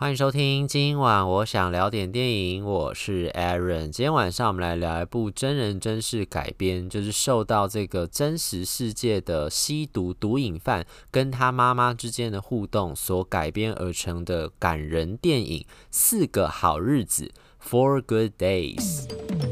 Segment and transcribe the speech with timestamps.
[0.00, 3.90] 欢迎收听，今晚我想聊点电影，我是 Aaron。
[3.90, 15.58] 今天晚上我们来聊一部真人真事改编，就是受到这个真实世界的吸毒毒瘾犯跟他妈妈之间的互动所改编而成的感人电影
[15.90, 17.30] 《四个好日子》
[17.70, 19.49] （Four Good Days）。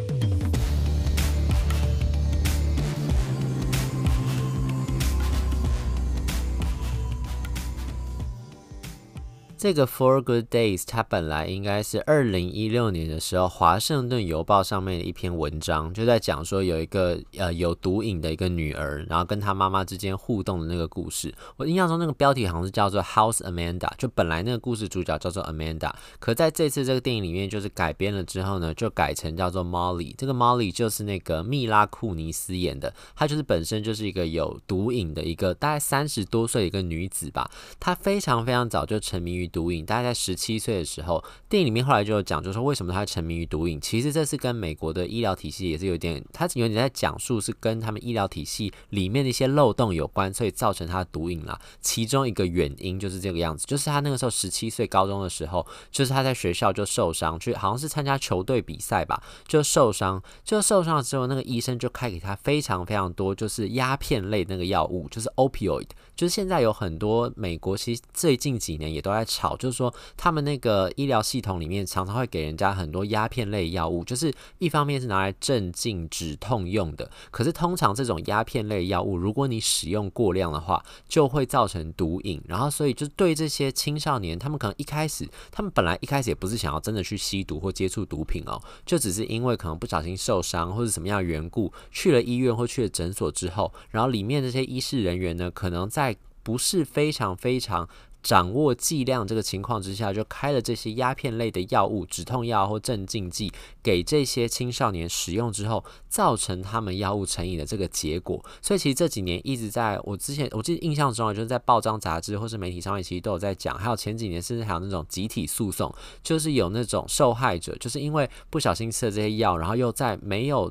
[9.58, 21.34] 这个 Four Good Days，它本来应该是二零一六年的时候，《华盛顿邮报》上面的一篇文章，就在讲说有一个呃有毒瘾的一个女儿，然后跟她妈妈之间互动的那个故事。
[21.56, 30.14] 我印象中那个标题好像是叫做 House Amanda，就本来那个故事主角叫做 Amanda，可在这次这个电影里面就是改编了之后呢，就改成叫做 Molly。
[30.16, 37.50] 这个 Molly 就是那个蜜拉库尼斯演的，她就是本身就是一个有毒瘾的一个大概三十多岁的一个女子吧，
[37.80, 39.47] 她非常非常早就沉迷于。
[39.48, 43.80] 毒瘾，大概在十七岁的时候，电影里面后来就有讲，就是说为什么他沉迷于毒瘾。
[43.80, 51.58] 其实这是跟美国的医疗体系也是有点，他有点在讲述是跟他们医疗体系里面的一些漏洞有关，所以造成他的毒瘾啦。
[51.80, 65.86] 其中一个原因就是这个样子，就是他那个时候十七岁高中的时候，就是他在学校就受伤，去好像是参加球队比赛吧，就受伤，就受伤了之后，那个医生就开给他非常非常多就是鸦片类那个药物，就是 opioid，
[66.18, 69.24] 就是现在有很多美国其实最近几年也都在。
[69.38, 82.42] 好，就是说他们那个医疗系统里面常常会给人家很多鸦片类药物，就是一方面是拿来镇静止痛用的，可是通常这种鸦片类药物，如果你使用过量的话，就会造成毒瘾。
[82.48, 96.07] 然后所以就对这些青少年，他们可能一开始，他们本来一开始也不是想要真的去吸毒或接触毒品哦，就只是因为可能不小心受伤或者什么样的缘故，去了医院或去了诊所之后，然后里面这些医事人员呢，可能在
[96.48, 97.86] 不是非常非常。
[98.20, 108.44] 掌握剂量这个情况之下，就开了这些鸦片类的药物、止痛药或镇静剂给这些青少年使用之后，造成他们药物成瘾的这个结果。
[108.60, 113.78] 所以其实这几年一直在我之前，我记得印象中啊，就是在报章杂志或是媒体上面，其实都有在讲。
[113.78, 120.70] 还有前几年甚至还有那种集体诉讼，就是有那种受害者，就是因为不小心吃了这些药，然后又在没有。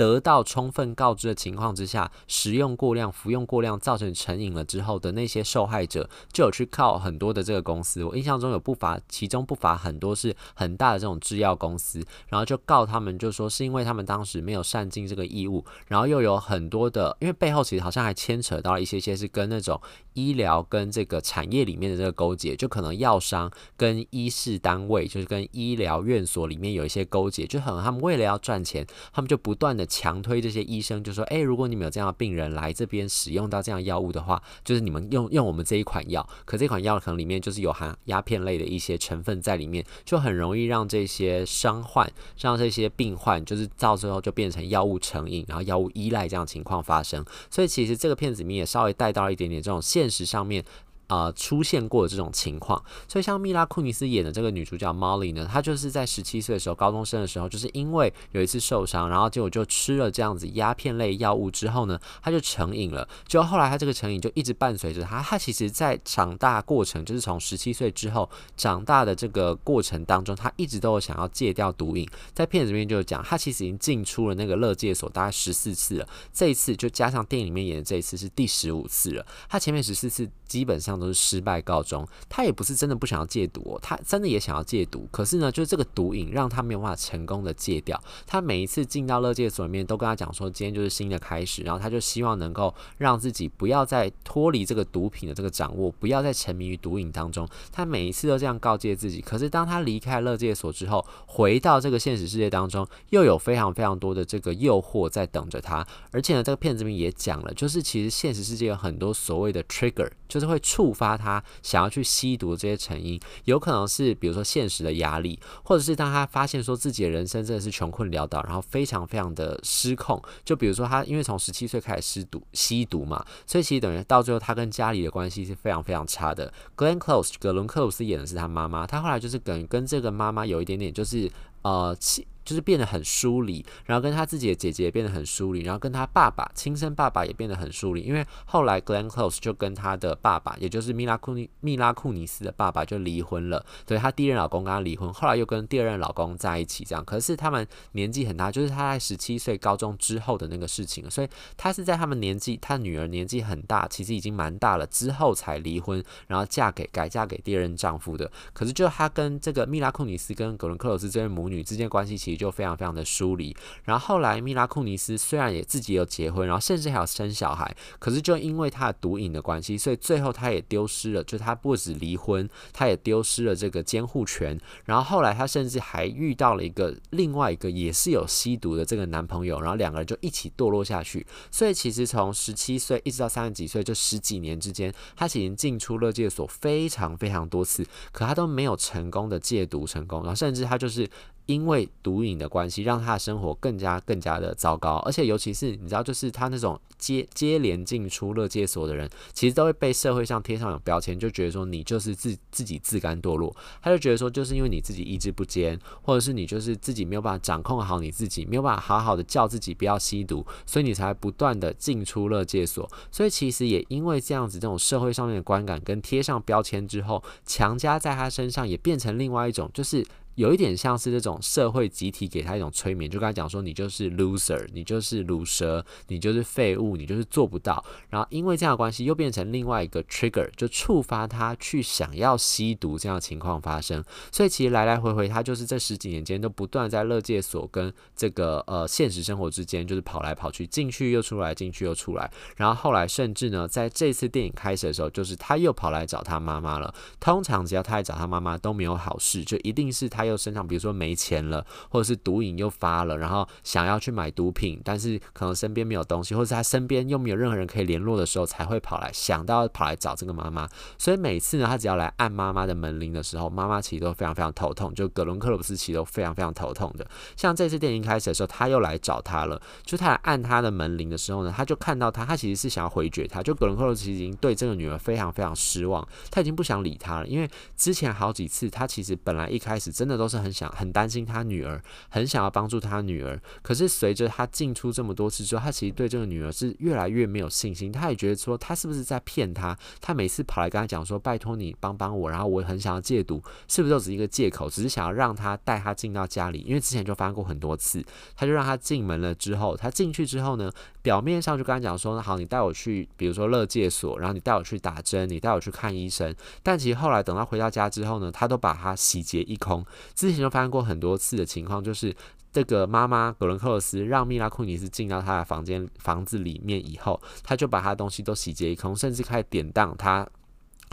[0.00, 8.02] 得到充分告知的情况之下，食用过量、服用过量，造成成瘾了之后的那些受害者，就有去告很多的这个公司。
[8.02, 19.78] 我印象中有不乏，其中不乏很多是很大的这种制药公司，然后就告他们，就说是因为他们当时没有善尽这个义务，然后又有很多的，因为背后其实好像还牵扯到一些些是跟那种
[20.14, 29.89] 医疗跟这个产业里面的这个勾结，就可能药商跟医事单位，就是跟医疗院所里面有一些勾结，就可能他们为了要赚钱，他们就不断的。
[29.90, 36.26] 强推这些医生就说：“诶，如果你们有这样的病人来这边使用到这样药物的话，就是你们用用我们这一款药。
[36.44, 47.24] 可这款药可能里面就是有含鸦片类的一些成分在里面，就很容易让这些伤患、让这些病患，就是到最后就变成药物成瘾，然后药物依赖这样情况发生。
[47.50, 50.64] 所以其实这个片子里面也稍微带到了一点点这种现实上面。”
[51.10, 63.08] 呃，出现过的这种情况，所以像蜜拉库尼斯演的这个女主角 Molly 呢，她就是在十七岁的时候，高中生的时候，就是因为有一次受伤，然后结果就吃了这样子鸦片类药物之后呢，她就成瘾了。
[63.26, 72.08] 就后来她这个成瘾就一直伴随着她，她其实在长大过程，就是从十七岁之后长大的这个过程当中，她一直都有想要戒掉毒瘾。
[72.32, 79.26] 在片子里面就讲，她其实已经进出了那个乐戒所大概十四次了，这一次就加上电影里面演的这一次是第十五次了。
[79.48, 88.00] 她前面十四次基本上都是失败告终，他也不是真的不想要戒毒哦，他真的也想要戒毒，可是呢，就是这个毒瘾让他没有办法成功的戒掉。
[88.26, 97.48] 他每一次进到乐戒所里面，都跟他讲说，今天就是新的开始，然后他就希望能够让自己不要再脱离这个毒品的这个掌握，不要再沉迷于毒瘾当中。
[97.72, 105.86] 他每一次都这样告诫自己，可是当他离开乐戒所之后，回到这个现实世界当中，又有非常非常多的这个诱惑在等着他。
[106.10, 111.42] 而且呢，这个片子里面也讲了，就是其实现实世界有很多所谓的 trigger，就是会触触发他。
[111.62, 120.20] 想要去吸毒这些成因，有可能是比如说现实的压力，或者是当他发现说自己的人生真的是穷困潦倒，然后非常非常的失控。
[120.44, 126.52] 就比如说他因为从十七岁开始吸毒吸毒嘛，所以其实等于到最后他跟家里的关系是非常非常差的。
[126.76, 131.30] Glenn Close 格伦克鲁斯演的是他妈妈，他后来就是跟跟这个妈妈有一点点就是
[131.62, 132.26] 呃气。
[132.44, 143.64] 就是变得很疏离，然后跟他自己的姐姐也变得很疏离，然后跟他爸爸亲生爸爸也变得很疏离，因为后来 Glenn Close 就跟他的爸爸，也就是米拉库尼米拉库尼斯的爸爸就离婚了。
[143.86, 147.04] 所以，他第一任老公跟他离婚，后来又跟第二任老公在一起，这样。
[147.04, 158.30] 可是他们年纪很大，就是他在十七岁高中之后的那个事情，所以他是在他们年纪，他女儿年纪很大，其实已经蛮大了之后才离婚，然后嫁给改嫁给第二任丈夫的。
[158.52, 174.58] 可是就他跟这个米拉库尼斯跟格伦克罗斯这对母女之间关系，其实就非常非常的疏离，然后后来米拉库尼斯虽然也自己有结婚，然后甚至还有生小孩，可是就因为他的毒瘾的关系，所以最后他也丢失了，就他不止离婚，他也丢失了这个监护权。
[174.84, 181.26] 然后后来他甚至还遇到了一个另外一个也是有吸毒的这个男朋友，然后两个人就一起堕落下去。
[181.50, 191.08] 所以其实从十七岁一直到三十几岁，就十几年之间，他其实进出勒戒所非常非常多次，可他都没有成功的戒毒成功，然后甚至他就是。
[191.46, 212.88] 因为毒瘾的关系，让他的生活更加更加的糟糕，而且尤其是你知道，就是他那种接接连进出乐戒所的人，其实都会被社会上贴上有标签，就觉得说你就是自自己自甘堕落，他就觉得说就是因为你自己意志不坚，或者是你就是自己没有办法掌控好你自己，没有办法好好的叫自己不要吸毒，所以你才不断的进出乐戒所。
[213.10, 220.06] 所以其实也因为这样子，这种社会上面的观感跟贴上标签之后，强加在他身上也变成另外一种，就是。
[220.36, 227.84] 有一点像是这种社会集体给他一种催眠，就跟他讲说，你就是 loser，你就是鲁蛇，你就是废物，你就是做不到。
[228.08, 234.02] 然后因为这样的关系，又变成另外一个 trigger，就触发他去想要吸毒这样的情况发生。
[234.32, 242.30] 所以其实来来回回，他就是这十几年间都不断在乐界所跟这个呃现实生活之间，就是跑来跑去，进去又出来，进去又出来。
[242.56, 246.94] 然后后来甚至呢，在这次电影开始的时候，就是他又跑来找他妈妈了。
[247.18, 250.19] 通常只要他来找他妈妈都没有好事，就一定是他。
[250.20, 260.68] 他又身上，比如说没钱了，或者是毒瘾又发了，然后想要去买毒品，但是可能身边没有东西，或者是他身边又没有任何人可以联络的时候，才会跑来想到跑来找这个妈妈。
[260.98, 267.06] 所以每次呢，他只要来按妈妈的门铃的时候，妈妈其实都非常非常头痛，就葛伦克罗斯其实都非常非常头痛的。
[267.36, 283.40] 像这次电影开始的时候，他又来找他了，就他来按他的门铃的时候呢，他就看到他，他其实是想要回绝他，就葛伦克罗斯其实已经对这个女儿非常非常失望，他已经不想理他了，因为之前好几次他其实本来一开始真的都是很想很担心他女儿，很想要帮助他女儿。
[283.62, 287.92] 可是随着他进出这么多次之后，他其实对这个女儿是越来越没有信心。
[287.92, 289.78] 他也觉得说，他是不是在骗他？
[290.00, 294.68] 他每次跑来跟他讲说：“拜托你帮帮我。”然后我很想要戒毒，是不是就只是一个借口？
[294.68, 298.04] 只是想要让他带他进到家里，因为之前就发生过很多次。
[298.34, 300.70] 他就让他进门了之后，他进去之后呢，
[301.02, 309.84] 表面上就跟他讲说：“好，你带我去，比如说乐戒所，然后你带我去打针，你带我去看医生。”但其实后来等他回到家之后呢，他都把他洗劫一空。
[310.14, 312.14] 之前就发生过很多次的情况，就是
[312.52, 320.26] 这个妈妈葛伦克罗斯让米拉库尼斯进到他的房间房子里面以后，他就把他东西都洗劫一空，甚至开始典当他。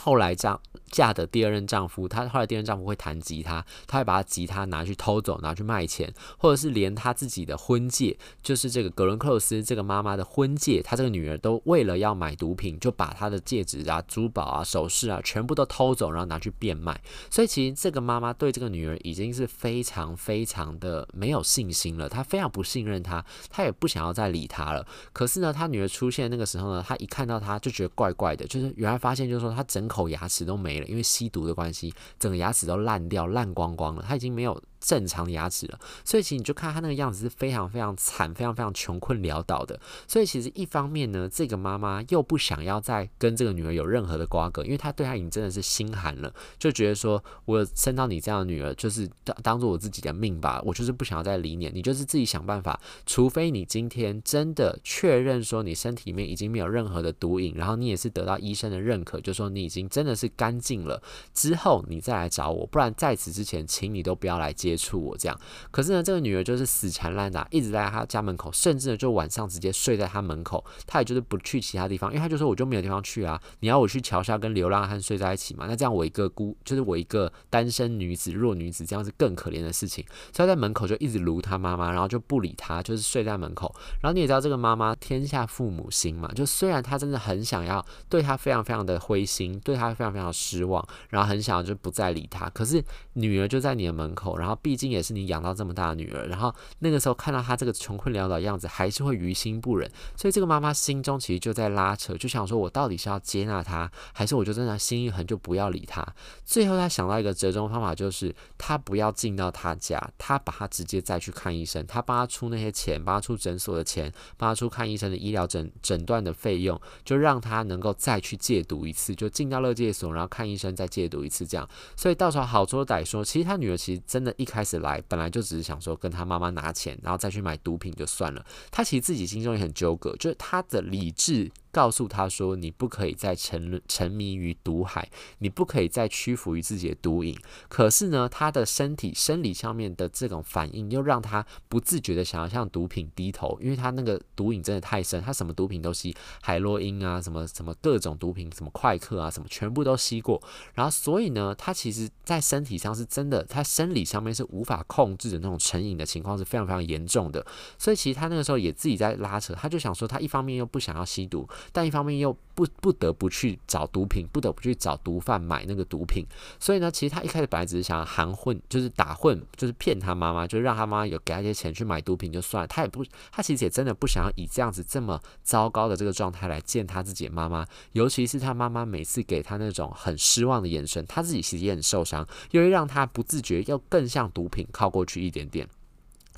[0.02, 0.60] 后来嫁
[0.90, 17.02] 嫁的第二任丈夫，他后来第二任丈夫会弹吉他，他会把他吉他拿去偷走，拿去卖钱，或者是连他自己的婚戒，就是这个格伦克罗斯这个妈妈的婚戒，她这个女儿都为了要买毒品，就把她的戒指啊、珠宝啊、首饰啊全部都偷走，然后拿去变卖。
[17.30, 24.88] 所以其实这个妈妈对这个女儿已经是非常非常的没有信心了，她非常不信任她，她也不想要再理她了。
[25.12, 34.62] 可是呢，她女儿出现那个时候呢，她一看到她就觉得怪怪的，就是原来发现就是说她整口牙齿都没了，因为吸毒的关系，整个牙齿都烂掉、烂光光了，他已经没有。
[34.80, 39.80] 正常牙齿了，所以其实你就看他那个样子是非常非常惨、非常非常穷困潦倒的。
[40.08, 52.80] 所以其实一方面呢，这个妈妈又不想要再跟这个女儿有任何的瓜葛，因为她对她已经真的是心寒了，就觉得说我生到你这样的女儿，就是当当做我自己的命吧，我就是不想要再理你，你就是自己想办法。
[53.06, 61.02] 除非你今天真的确认说你身体里面已经没有任何的毒瘾，然后你也是得到医生的认可，就说你已经真的是干净了
[61.34, 64.67] 之后，你再来找我，不然在此之前，请你都不要来接。
[64.68, 65.40] 接触我这样，
[65.72, 70.64] 可是呢，这个女儿就是死缠烂打，一直在她家门口，甚至呢，就晚上直接睡在她门口。
[70.86, 73.42] 她也就是不去其他地方，因为她就说我就没有地方去啊。
[73.62, 75.66] 你要我去桥下跟流浪汉睡在一起嘛？
[75.68, 80.04] 那这样我一个孤，就是我一个单身女子、弱女子，这样是更可怜的事情。
[80.34, 83.74] 所以在门口就一直卢她妈妈，然后就不理她，就是睡在门口。
[84.02, 92.84] 然后你也知道这个妈妈天下父母心嘛，就虽然她真的很想要对她非常非常的灰心，对她非常非常失望，然后很想要就不再理她，可是
[93.14, 94.57] 女儿就在你的门口，然后。
[94.62, 99.90] 毕竟也是你养到这么大的女儿，然后那个时候看到她这个穷困潦倒的样子，还是会于心不忍。
[100.16, 106.06] 所以这个妈妈心中其实就在拉扯，就想说我到底是要接纳她，还是我就真的心一横就不要理她？
[106.46, 121.68] 最后她想到一个折中方法，就是她不要进到她家，她把她直接再去看医生，她帮她出那些钱，帮她出诊所的钱，帮她出看医生的医疗诊诊断的费用，就让她能够再去戒毒一次，就进到乐戒所，然后看医生再戒毒一次，这样。
[121.96, 128.46] 所以到时候好说歹说，其实她女儿其实真的一开始来，本来就只是想说跟他妈妈拿钱，然后再去买毒品就算了。
[128.72, 131.52] 他其实自己心中也很纠葛，就是他的理智。
[131.78, 135.08] 告诉他说：“你不可以再沉沉迷于毒海，
[135.38, 137.38] 你不可以再屈服于自己的毒瘾。
[137.70, 150.42] 可是呢，他的身体生理上面的这种反应，又让他不自觉的想要向毒品低头，因为他那个毒瘾真的太深，他什么毒品都吸，海洛因啊，什么什么各种毒品，什么快克啊，什么全部都吸过。
[150.74, 157.46] 然后，所以呢，他其实在身体上是真的，他生理上面是无法控制的那种成瘾的情况是非常非常严重的。
[157.78, 166.26] 所以，其实他那个时候也自己在拉扯，他就想说，他一方面又不想要吸毒。”但一方面又不不得不去找毒品，不得不去找毒贩买那个毒品，
[166.60, 172.68] 所以呢，其实他一开始本来只是想要含混，就是打混，就是骗他妈妈，就是让他妈妈有给他一些钱去买毒品就算了。
[172.68, 185.68] 他也不，他其实也真的不想要以这样子这么糟糕的这个状态来见他自己的妈妈，尤其是他妈妈每次给他那种很失望的眼神，他自己其实也很受伤，又会让他不自觉要更向毒品靠过去一点点。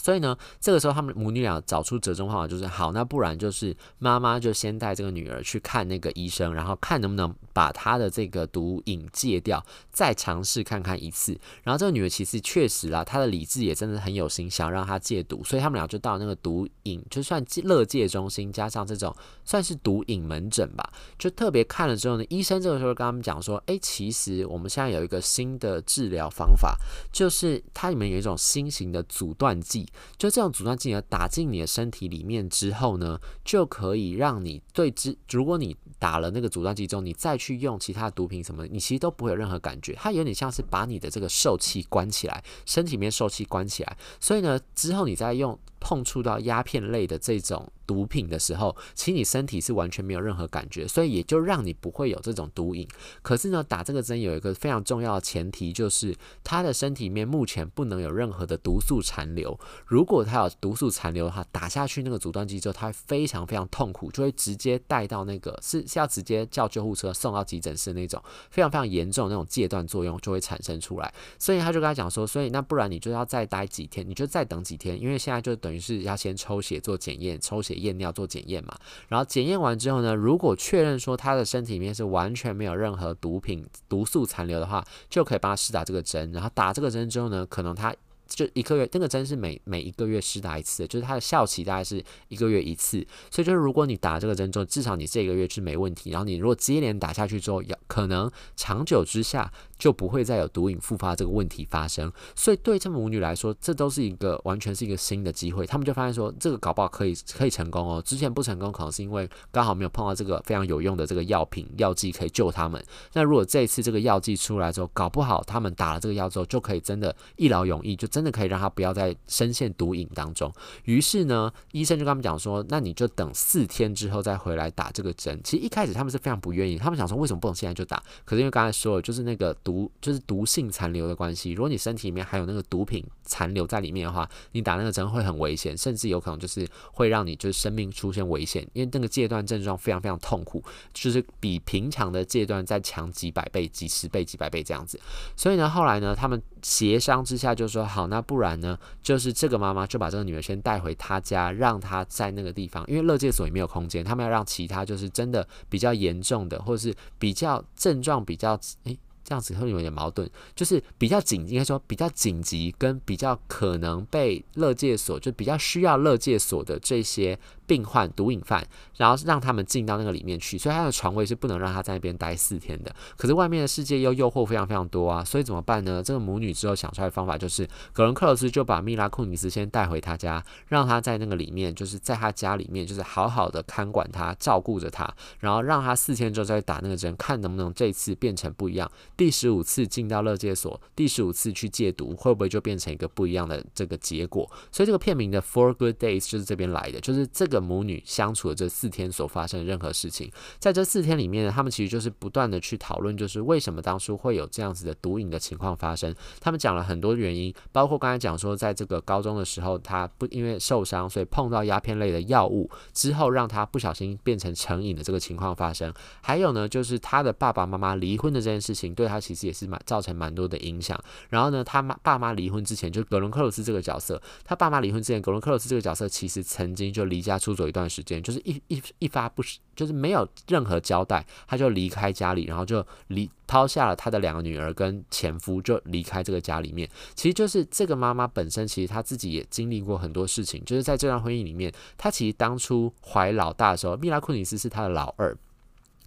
[0.10, 11.40] 所以呢，这个时候他们母女俩找出折中方法，就是好，那不然就是妈妈就先带这个女儿去看那个医生，然后看能不能把她的这个毒瘾戒掉，再尝试看看一次。
[11.62, 26.76] 然后这个女儿其实确实啦，她的理智也真的很有心，想让她戒毒，所以他们俩就到那个毒瘾，就算乐戒中心加上这种算是毒瘾门诊吧，就特别看了之后呢，医生这个时候跟他们讲说，诶，其实我们现在有一个新的治疗方法，
[27.12, 29.88] 就是它里面有一种新型的阻断剂。
[30.18, 39.94] 就这种阻断剂呢，打进你的身体里面之后呢，就可以让你对之，如果你打了那个阻断剂之后，你再去用其他的毒品什么，你其实都不会有任何感觉。
[39.94, 47.72] 它有点像是把你的这个受气关起来，身体里面受气关起来，所以呢，之后你再用碰触到鸦片类的这种。
[47.90, 52.88] 毒品的时候，其实你身体是完全没有任何感觉，所以也就让你不会有这种毒瘾。
[53.24, 59.60] 可是呢，打这个针有一个非常重要的前提，就是他的身体里面目前不能有任何的毒素残留。
[59.88, 68.22] 如果他有毒素残留的话，打下去那个阻断剂之后，他会非常非常痛苦，就会直接带到那个是是要直接叫救护车送到急诊室那种
[68.52, 71.12] 非常非常严重那种戒断作用就会产生出来。
[71.40, 77.76] 所以他就跟他讲说，所以那不然你就要再待几天，你就再等几天，因为现在就等等于是要先抽血做检验，抽血。
[77.80, 78.76] 验尿做检验嘛，
[79.08, 86.32] 然后检验完之后呢，如果确认说他的身体里面是完全没有任何毒品毒素残留的话，就可以帮他施打这个针。
[86.32, 87.96] 然后打这个针之后呢，可能他。
[88.28, 96.12] 就一个月，那个针是每每一个月施打一次，就是它的效期大概是一个月一次，所以就是如果你打这个针之后，至少你这个月是没问题。
[96.12, 102.14] 然后你如果接连打下去之后，要可能长久之下就不会再有毒瘾复发这个问题发生。
[102.36, 105.66] 所以对这母女来说，这都是一个完全是一个新的机会。
[105.66, 108.00] 他们就发现说，这个搞不好可以可以成功哦。
[108.06, 112.80] 之前不成功，可能是因为刚好没有碰到这个非常有用的这个药品药剂可以救他们。
[113.14, 118.20] 那如果这一次这个药剂出来之后，搞不好他们打了这个药之后，就可以真的一劳永逸，就真。
[118.24, 120.54] 的可以让他不要再深陷毒瘾当中。
[120.84, 131.52] 于是呢，医生就跟他们讲说：“那你就等四天之后再回来打这个针。”其实一开始他们是非常不愿意，他们想说：“为什么不能现在就打？”可是因为刚才说了，就是那个毒，就是毒性残留的关系。
[131.52, 145.00] 如果你身体里面还有那个毒品残留在里面的话，你打那个针会很危险，甚至有可能就是会让你就是生命出现危险，因为那个戒断症状非常非常痛苦，就是比平常的戒断再强几百倍、几十倍、几百倍这样子。
[145.36, 148.76] 所以呢，后来呢，他们协商之下就说：“好。”那不然呢？
[149.04, 158.98] 就是这个妈妈就把这个女儿先带回她家，让她在那个地方，因为乐戒所也没有空间，他们要让其他就是真的比较严重的，或者是比较症状比较诶。
[159.30, 167.38] 这样子会有点矛盾，就是比较紧，应该说比较紧急，跟比较可能被乐界所，就比较需要乐界所的这些
[167.70, 172.92] 病患、毒瘾犯，然后让他们进到那个里面去，所以他的床位是不能让他在那边待四天的。
[173.16, 176.02] 可是外面的世界又诱惑非常非常多啊，所以怎么办呢？
[176.02, 185.08] 这个母女之后想出来的方法就是，葛伦克罗斯就把米拉库尼斯先带回他家，让他在那个里面，就是在他家里面，就是好好的看管他，照顾着他，
[185.40, 188.92] 然后让他四天之后再打那个针，看能不能这次变成不一样。
[189.16, 194.50] 第十五次进到乐戒所，第十五次去戒毒，会不会就变成一个不一样的这个结果？
[194.72, 206.14] 所以这个片名的 Four Good Days 就是这边来的，就是这个母女相处的这四天所发生的任何事情，在这四天里面呢，他们其实就是不断的去讨论，就是为什么当初会有这样子的毒瘾的情况发生。
[206.40, 215.94] 他们讲了很多原因，包括刚才讲说，在这个高中的时候，他不因为受伤，所以碰到鸦片类的药物之后，让他不小心变成成瘾的这个情况发生。
[216.22, 221.00] 还有呢，就是他的爸爸妈妈离婚的这件事情，对他其实也是蛮造成蛮多的影响。
[221.30, 229.44] 然后呢，他妈爸妈离婚之前，就格伦克鲁斯这个角色，他爸妈离婚之前，格伦克鲁斯这个角色其实曾经就离家出住走一段时间，就是一一一发不
[229.76, 236.88] 就是没有任何交代，他就离开家里，然后就离抛下了他的两个女儿跟前夫，就离开这个家里面。
[237.16, 245.36] 其实就是这个妈妈本身，其实她自己也经历过很多事情，就是在这段婚姻里面，她其实当初怀老大的时候，米拉库尼斯是她的老二。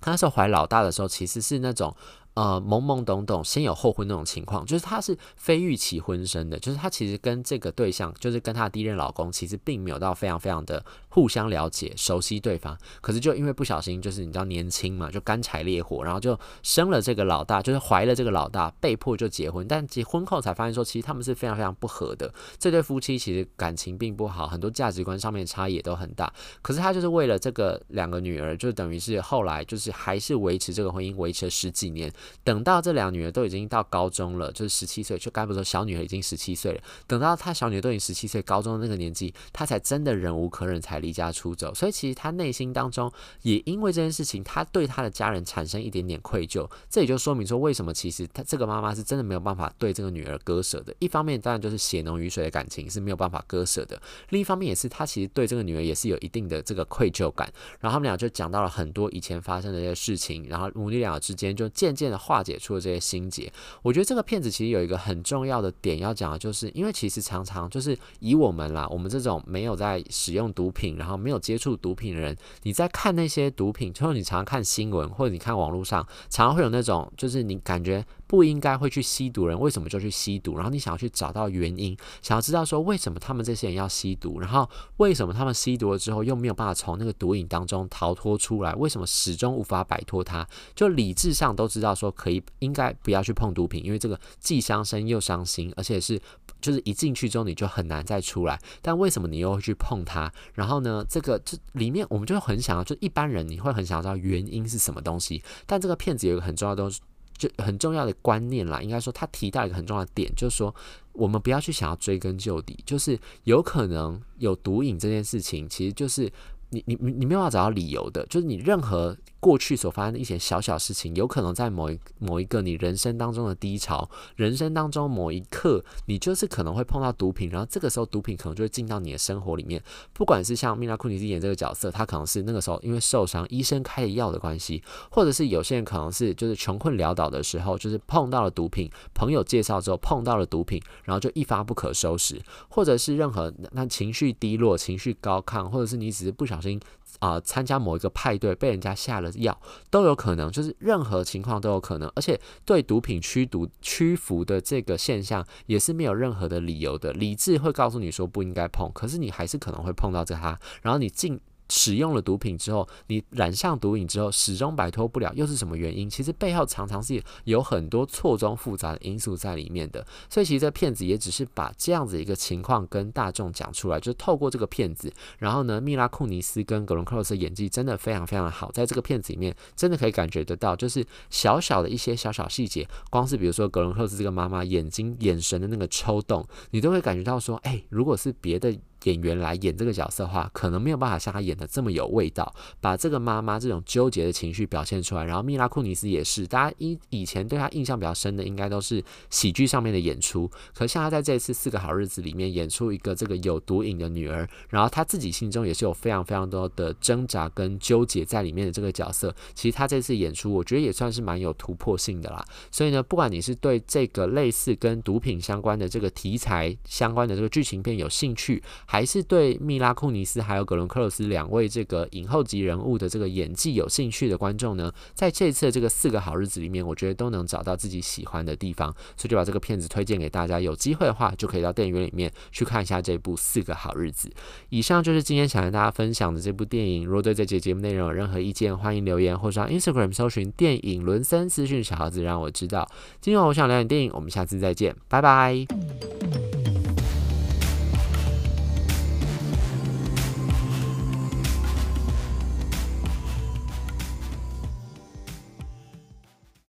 [0.01, 1.95] 她那时候怀老大的时候，其实是那种。
[2.35, 12.75] 呃，懵懵懂懂，先有后婚那种情况，就是他是非预期婚生的，就是他其实跟这个对象，就是跟他的第一任老公，其实并没有到非常非常的互相了解、熟悉对方。
[13.03, 19.69] 可是就因为不小心，就是你知道年轻嘛，就干柴烈火，然后就生了这个老大，就是怀了这个老大，被迫就结婚。
[19.69, 22.33] 但结婚后才发现说，其实他们是非常非常不合的。
[22.59, 26.33] 这对夫妻其实感情并不好，很多价值观上面差异也都很大。
[26.63, 32.11] 可是他就是为了这个两个女儿，就等于是后来就是还是维持这个婚姻，维持了十几年。
[32.45, 36.81] 等到这两个女儿都已经到高中了，就是十七岁，就该不说小女儿已经十七岁了。
[37.07, 41.75] 等到她小女儿都已经十七岁，高中的那个年纪，她才真的忍无可忍，才离家出走。
[41.75, 43.11] 所以其实她内心当中
[43.43, 46.69] 也因为这件事情，她对她的家人产生一点点愧疚。
[46.89, 50.95] 这也就说明说，为什么其实她这个妈妈是真的没有办法对这个女儿割舍的。
[50.99, 57.53] 一方面当然就是血浓于水的感情是没有办法割舍的，另一方面也是她其实对这个女儿也是有一定的这个愧疚感。
[57.81, 62.53] 然后他们俩就讲到了很多以前发生的这些事情，然后母女俩之间就渐渐化解。
[62.63, 63.53] 出了这些心结，
[63.83, 78.05] 我觉得这个片子其实有一个很重要的点要讲的，就是因为其实常常就是以我们啦，我们这种没有在使用毒品，然后没有接触毒品的人，你在看那些毒品，就是你常常看新闻或者你看网络上，常常会有那种就是你感觉。
[78.33, 80.57] 不应该会去吸毒人，为什么就去吸毒？
[80.57, 88.73] 然后你想要去找到原因，想要知道说为什么他们这些人要吸毒，然后为什么他们吸毒了之后又没有办法从那个毒瘾当中逃脱出来？
[88.77, 90.49] 为什么始终无法摆脱它？
[90.75, 96.19] 就理智上都知道说可以应该不要去碰毒品，因为这个既伤身又伤心，而且是
[96.63, 98.59] 就是一进去之后你就很难再出来。
[98.81, 100.33] 但为什么你又会去碰它？
[100.55, 105.43] 然后呢，这个这里面我们就很想要，就一般人你会很想知道原因是什么东西。
[105.67, 107.03] 但这个骗子有一个很重要的东西。
[107.49, 110.75] 就很重要的观念啦，应该说他提到一个很重要的点，就是说
[111.13, 116.31] 我们不要去想要追根究底，就是有可能有毒瘾这件事情，其实就是
[116.71, 119.17] 你你你没有办法找到理由的，就是你任何。
[119.43, 129.83] 过去所发生的一些小小事情，有可能在某一某一个你人生当中的低潮，人生当中某一刻，你就是可能会碰到毒品，然后这个时候毒品可能就会进到你的生活里面。
[130.13, 146.81] 不管是像米拉库尼斯演这个角色，他可能是那个时候因为受伤，医生开的药的关系，或者是有些人可能是就是穷困潦倒的时候，就是碰到了毒品，朋友介绍之后碰到了毒品，然后就一发不可收拾，或者是任何那情绪低落、情绪高亢，或者是你只是不小心。
[147.19, 149.59] 啊、参加某一个派对被人家下了药，
[149.91, 152.11] 都有可能，就是任何情况都有可能。
[152.15, 157.13] 而且对毒品驱毒屈服的这个现象，也是没有任何的理由的。
[157.13, 161.41] 理智会告诉你说不应该碰，可是你还是可能会碰到这它，然后你进。
[161.75, 166.09] 使用了毒品之后，你染上毒瘾之后，始终摆脱不了，又是什么原因？
[166.09, 170.07] 其实背后常常是有很多错综复杂的因素在里面的。
[170.29, 188.79] 所以其实这骗子也只是把这样子一个情况跟大众讲出来，就是透过这个骗子，然后呢，蜜拉库尼斯跟格伦克洛斯演技真的非常非常的好，在这个片子里面真的可以感觉得到，就是小小的一些小小细节，光是比如说格伦克洛斯这个妈妈眼睛眼神的那个抽动，你都会感觉到说，哎，如果是别的。
[189.05, 195.25] 演员来演这个角色的话，可能没有办法像他演的这么有味道，把这个妈妈这种纠结的情绪表现出来。
[195.25, 200.51] 然后蜜拉库尼斯也是，大家以以前对他印象比较深的，应该都是喜剧上面的演出。
[200.75, 209.35] 可像他在这次《四个好日子》里面演出一个这个有毒瘾的女儿，然后他自己心中也是有非常非常多的挣扎跟纠结在里面的这个角色。
[209.55, 212.45] 其实他这次演出，我觉得也算是蛮有突破性的啦。
[212.71, 230.61] 所以呢，不管你是对这个类似跟毒品相关的这个题材相关的这个剧情片有兴趣，还是对密拉库尼斯还有葛伦克罗斯两位这个影后级人物的这个演技有兴趣的观众呢，在这次这个四个好日子里面，我觉得都能找到自己喜欢的地方，所以就把这个片子推荐给大家。
[230.61, 234.29] 有机会的话，就可以到电影院里面去看一下这部《四个好日子》。
[234.69, 237.07] 以上就是今天想跟大家分享的这部电影。
[237.07, 242.87] 如果对这节节目内容有任何意见，欢迎留言或上 Instagram 搜寻电影伦森私讯小盒子，让我知道。
[243.23, 246.62] 今晚我想聊点电影，我们下次再见，拜拜。